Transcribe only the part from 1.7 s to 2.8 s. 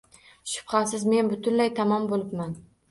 tamom boʻlibman.